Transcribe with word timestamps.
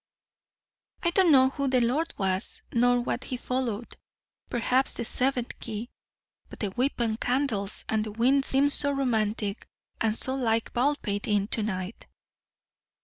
I 1.03 1.11
don't 1.11 1.31
know 1.31 1.49
who 1.51 1.67
the 1.67 1.79
lord 1.79 2.11
was, 2.17 2.63
nor 2.73 2.99
what 2.99 3.25
he 3.25 3.37
followed 3.37 3.97
perhaps 4.49 4.95
the 4.95 5.05
seventh 5.05 5.59
key. 5.59 5.91
But 6.49 6.57
the 6.57 6.71
weeping 6.71 7.17
candles 7.17 7.85
and 7.87 8.03
the 8.03 8.11
wind 8.11 8.43
seem 8.45 8.69
so 8.69 8.89
romantic 8.93 9.67
and 10.01 10.15
so 10.17 10.33
like 10.33 10.73
Baldpate 10.73 11.27
Inn 11.27 11.47
to 11.49 11.61
night." 11.61 12.07